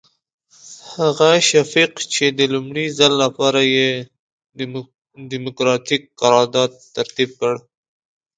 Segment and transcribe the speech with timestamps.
[0.95, 3.89] هغه شفیق چې د لومړي ځل لپاره یې
[5.31, 7.55] ډیموکراتیک قرارداد ترتیب کړ.